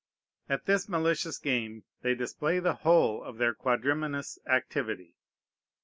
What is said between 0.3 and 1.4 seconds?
At this malicious